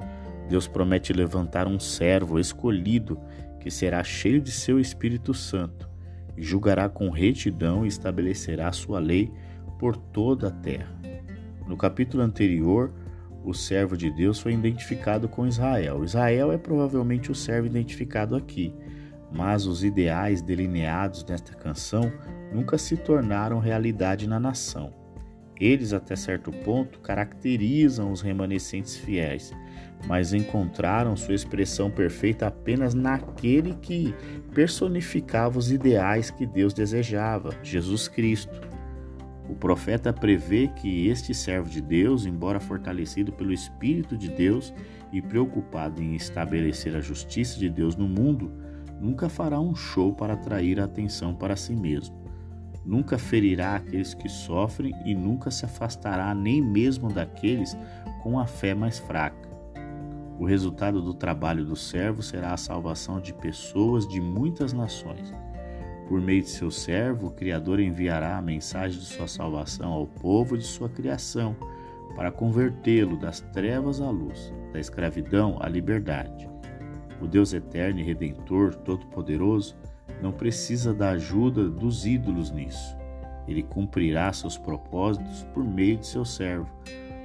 Deus 0.50 0.68
promete 0.68 1.14
levantar 1.14 1.66
um 1.66 1.80
servo 1.80 2.38
escolhido 2.38 3.18
que 3.59 3.71
será 3.71 4.04
cheio 4.04 4.38
de 4.38 4.50
seu 4.50 4.78
Espírito 4.78 5.32
Santo, 5.32 5.88
e 6.37 6.42
julgará 6.42 6.90
com 6.90 7.09
retidão 7.09 7.87
e 7.87 7.88
estabelecerá 7.88 8.71
sua 8.71 8.99
lei 8.99 9.32
por 9.78 9.97
toda 9.97 10.49
a 10.49 10.50
terra. 10.50 10.94
No 11.66 11.76
capítulo 11.76 12.23
anterior, 12.23 12.92
o 13.44 13.52
servo 13.52 13.96
de 13.96 14.11
Deus 14.11 14.40
foi 14.40 14.52
identificado 14.52 15.28
com 15.28 15.46
Israel. 15.46 16.04
Israel 16.04 16.52
é 16.52 16.58
provavelmente 16.58 17.30
o 17.30 17.34
servo 17.34 17.66
identificado 17.66 18.37
aqui, 18.37 18.72
mas 19.32 19.66
os 19.66 19.82
ideais 19.82 20.42
delineados 20.42 21.25
nesta 21.25 21.54
canção 21.54 22.12
nunca 22.52 22.78
se 22.78 22.96
tornaram 22.96 23.58
realidade 23.58 24.28
na 24.28 24.38
nação. 24.38 24.92
Eles, 25.61 25.92
até 25.92 26.16
certo 26.16 26.50
ponto, 26.50 26.99
caracterizam 27.00 28.11
os 28.11 28.20
remanescentes 28.20 28.96
fiéis, 28.96 29.52
mas 30.08 30.32
encontraram 30.32 31.16
sua 31.16 31.34
expressão 31.34 31.90
perfeita 31.90 32.49
apenas 32.49 32.94
naquele 32.94 33.75
que 33.75 34.12
personificava 34.52 35.58
os 35.58 35.70
ideais 35.70 36.30
que 36.30 36.46
Deus 36.46 36.75
desejava, 36.75 37.50
Jesus 37.62 38.08
Cristo. 38.08 38.71
O 39.49 39.54
profeta 39.54 40.12
prevê 40.12 40.68
que 40.68 41.08
este 41.08 41.34
servo 41.34 41.68
de 41.68 41.80
Deus, 41.80 42.25
embora 42.25 42.61
fortalecido 42.61 43.32
pelo 43.32 43.52
Espírito 43.52 44.16
de 44.16 44.28
Deus 44.28 44.72
e 45.12 45.20
preocupado 45.20 46.02
em 46.02 46.14
estabelecer 46.14 46.96
a 46.96 47.00
justiça 47.00 47.58
de 47.58 47.68
Deus 47.68 47.96
no 47.96 48.08
mundo, 48.08 48.52
nunca 49.00 49.28
fará 49.28 49.61
um 49.61 49.75
show 49.75 50.12
para 50.12 50.34
atrair 50.34 50.80
a 50.80 50.84
atenção 50.84 51.34
para 51.34 51.56
si 51.56 51.75
mesmo. 51.75 52.22
Nunca 52.84 53.18
ferirá 53.18 53.76
aqueles 53.76 54.14
que 54.14 54.28
sofrem 54.28 54.92
e 55.04 55.14
nunca 55.14 55.50
se 55.50 55.64
afastará 55.64 56.34
nem 56.34 56.61
mesmo 56.61 57.12
daqueles 57.12 57.76
com 58.22 58.38
a 58.38 58.46
fé 58.46 58.75
mais 58.75 58.99
fraca. 58.99 59.50
O 60.38 60.44
resultado 60.44 61.00
do 61.00 61.14
trabalho 61.14 61.64
do 61.64 61.76
servo 61.76 62.22
será 62.22 62.52
a 62.52 62.56
salvação 62.56 63.20
de 63.20 63.32
pessoas 63.32 64.08
de 64.08 64.20
muitas 64.20 64.72
nações. 64.72 65.32
Por 66.09 66.21
meio 66.21 66.42
de 66.42 66.49
seu 66.49 66.71
servo, 66.71 67.28
o 67.28 67.30
Criador 67.30 67.80
enviará 67.80 68.37
a 68.37 68.42
mensagem 68.42 68.99
de 68.99 69.06
sua 69.06 69.26
salvação 69.26 69.92
ao 69.92 70.06
povo 70.06 70.59
de 70.59 70.64
sua 70.64 70.88
criação, 70.88 71.56
para 72.14 72.30
convertê-lo 72.30 73.16
das 73.16 73.40
trevas 73.40 74.00
à 74.00 74.11
luz, 74.11 74.52
da 74.73 74.78
escravidão 74.78 75.56
à 75.61 75.68
liberdade. 75.68 76.49
O 77.21 77.26
Deus 77.26 77.52
eterno 77.52 78.00
e 78.00 78.02
redentor, 78.02 78.75
todo-poderoso, 78.75 79.76
não 80.21 80.32
precisa 80.32 80.92
da 80.92 81.11
ajuda 81.11 81.68
dos 81.68 82.04
ídolos 82.04 82.50
nisso. 82.50 82.97
Ele 83.47 83.62
cumprirá 83.62 84.32
seus 84.32 84.59
propósitos 84.59 85.44
por 85.54 85.64
meio 85.64 85.97
de 85.97 86.06
seu 86.06 86.25
servo. 86.25 86.68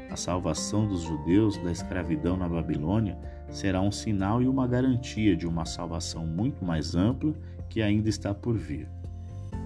A 0.10 0.16
salvação 0.16 0.88
dos 0.88 1.02
judeus 1.02 1.58
da 1.58 1.72
escravidão 1.72 2.38
na 2.38 2.48
Babilônia 2.48 3.18
será 3.50 3.82
um 3.82 3.92
sinal 3.92 4.42
e 4.42 4.48
uma 4.48 4.68
garantia 4.68 5.36
de 5.36 5.46
uma 5.46 5.66
salvação 5.66 6.26
muito 6.26 6.64
mais 6.64 6.96
ampla 6.96 7.34
que 7.70 7.82
ainda 7.82 8.10
está 8.10 8.34
por 8.34 8.56
vir. 8.56 8.88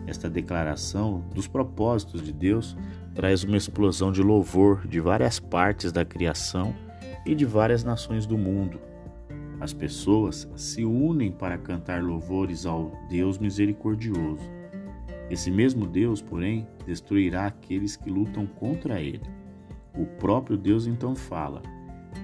Esta 0.08 0.30
declaração 0.30 1.24
dos 1.34 1.48
propósitos 1.48 2.24
de 2.24 2.34
Deus 2.34 2.76
traz 3.14 3.44
uma 3.44 3.58
explosão 3.58 4.12
de 4.12 4.22
louvor 4.22 4.88
de 4.88 5.00
várias 5.00 5.40
partes 5.40 5.92
da 5.92 6.04
criação 6.04 6.74
e 7.26 7.36
de 7.36 7.46
várias 7.46 7.84
nações 7.84 8.26
do 8.26 8.38
mundo. 8.38 8.80
As 9.60 9.74
pessoas 9.74 10.50
se 10.56 10.84
unem 10.84 11.32
para 11.32 11.58
cantar 11.58 12.02
louvores 12.02 12.66
ao 12.66 12.92
Deus 13.10 13.38
misericordioso. 13.38 14.50
Esse 15.30 15.52
mesmo 15.52 15.86
Deus, 15.86 16.22
porém, 16.22 16.68
destruirá 16.86 17.46
aqueles 17.46 17.96
que 17.96 18.10
lutam 18.10 18.48
contra 18.48 19.00
ele. 19.00 19.22
O 19.96 20.06
próprio 20.06 20.58
Deus 20.58 20.88
então 20.88 21.16
fala: 21.16 21.62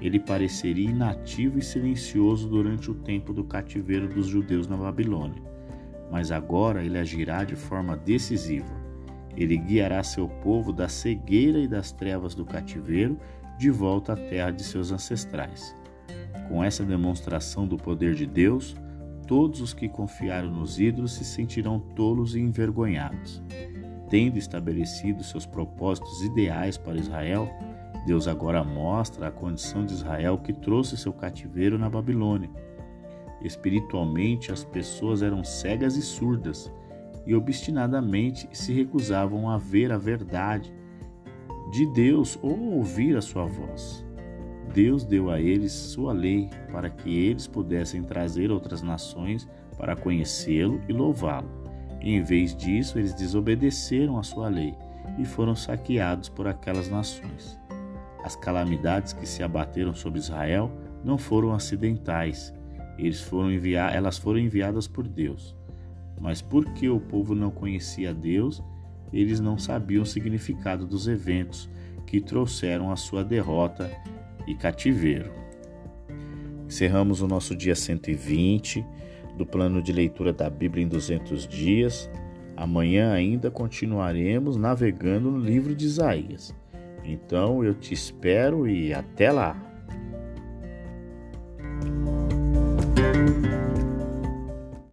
ele 0.02 0.20
pareceria 0.20 0.90
inativo 0.90 1.60
e 1.60 1.62
silencioso 1.62 2.50
durante 2.50 2.90
o 2.90 2.96
tempo 2.96 3.32
do 3.34 3.44
cativeiro 3.44 4.08
dos 4.10 4.26
judeus 4.26 4.68
na 4.68 4.76
Babilônia 4.76 5.57
mas 6.12 6.32
agora 6.32 6.84
ele 6.84 6.98
agirá 6.98 7.44
de 7.44 7.56
forma 7.56 7.96
decisiva. 7.96 8.76
Ele 9.36 9.58
guiará 9.58 10.02
seu 10.04 10.28
povo 10.28 10.72
da 10.74 10.88
cegueira 10.88 11.60
e 11.60 11.68
das 11.68 11.92
trevas 11.92 12.34
do 12.34 12.46
cativeiro 12.46 13.18
de 13.58 13.70
volta 13.70 14.14
à 14.14 14.16
terra 14.16 14.52
de 14.52 14.64
seus 14.64 14.92
ancestrais. 14.92 15.76
Com 16.48 16.64
essa 16.64 16.84
demonstração 16.84 17.68
do 17.68 17.78
poder 17.78 18.16
de 18.16 18.26
Deus, 18.26 18.76
todos 19.28 19.62
os 19.62 19.74
que 19.74 19.90
confiaram 19.90 20.50
nos 20.50 20.80
ídolos 20.80 21.14
se 21.14 21.26
sentirão 21.26 21.80
tolos 21.80 22.36
e 22.36 22.40
envergonhados. 22.40 23.44
Tendo 24.10 24.38
estabelecido 24.38 25.24
seus 25.24 25.46
propósitos 25.46 26.24
ideais 26.24 26.78
para 26.78 26.98
Israel, 26.98 27.50
Deus 28.06 28.28
agora 28.28 28.64
mostra 28.64 29.28
a 29.28 29.32
condição 29.32 29.86
de 29.86 29.94
Israel 29.94 30.38
que 30.38 30.54
trouxe 30.54 30.96
seu 30.96 31.12
cativeiro 31.12 31.78
na 31.78 31.90
Babilônia 31.90 32.50
Espiritualmente, 33.42 34.52
as 34.52 34.64
pessoas 34.64 35.22
eram 35.22 35.44
cegas 35.44 35.96
e 35.96 36.02
surdas 36.02 36.72
e 37.26 37.36
obstinadamente 37.36 38.48
se 38.52 38.74
recusavam 38.74 39.50
a 39.50 39.58
ver 39.58 39.92
a 39.92 39.98
verdade 39.98 40.74
de 41.72 41.86
Deus 41.94 42.40
ou 42.42 42.76
ouvir 42.76 43.16
a 43.18 43.22
sua 43.22 43.46
voz. 43.46 44.06
Deus 44.74 45.04
deu 45.04 45.30
a 45.30 45.40
eles 45.40 45.72
sua 45.72 46.14
lei 46.14 46.50
para 46.72 46.90
que 46.90 47.10
eles 47.10 47.48
pudessem 47.48 48.04
trazer 48.04 48.52
outras 48.52 48.82
nações 48.82 49.48
para 49.78 49.96
conhecê-lo 49.96 50.82
e 50.88 50.94
louvá-lo. 50.94 51.50
Em 52.02 52.22
vez 52.24 52.56
disso, 52.56 52.98
eles 52.98 53.14
desobedeceram 53.14 54.18
a 54.18 54.24
sua 54.24 54.48
lei 54.48 54.76
e 55.18 55.26
foram 55.26 55.56
saqueados 55.56 56.30
por 56.30 56.48
aquelas 56.48 56.90
nações. 56.90 57.60
As 58.24 58.36
calamidades 58.36 59.14
que 59.14 59.26
se 59.26 59.44
abateram 59.44 59.94
sobre 59.94 60.20
Israel 60.20 60.72
não 61.04 61.18
foram 61.18 61.54
acidentais, 61.54 62.54
eles 62.98 63.22
foram 63.22 63.52
enviar, 63.52 63.96
elas 63.96 64.18
foram 64.18 64.40
enviadas 64.40 64.88
por 64.88 65.08
Deus. 65.08 65.56
Mas 66.20 66.42
porque 66.42 66.90
o 66.90 67.00
povo 67.00 67.36
não 67.36 67.52
conhecia 67.52 68.14
Deus, 68.14 68.64
eles 69.14 69.40
não 69.40 69.58
sabiam 69.58 70.04
o 70.04 70.06
significado 70.06 70.86
dos 70.86 71.08
eventos 71.08 71.70
que 72.06 72.20
trouxeram 72.20 72.92
a 72.92 72.96
sua 72.96 73.24
derrota 73.24 73.92
e 74.48 74.56
cativeiro. 74.56 75.32
Encerramos 76.66 77.22
o 77.22 77.28
nosso 77.28 77.56
dia 77.56 77.76
120 77.76 78.84
do 79.38 79.46
plano 79.46 79.82
de 79.82 79.94
leitura 79.94 80.34
da 80.34 80.50
Bíblia 80.50 80.84
em 80.84 80.88
200 80.88 81.48
dias. 81.48 82.10
Amanhã 82.56 83.14
ainda 83.14 83.52
continuaremos 83.52 84.58
navegando 84.58 85.30
no 85.30 85.38
livro 85.38 85.76
de 85.76 85.86
Isaías. 85.86 86.56
Então 87.04 87.64
eu 87.64 87.74
te 87.74 87.94
espero 87.94 88.68
e 88.68 88.94
até 88.94 89.32
lá! 89.32 89.67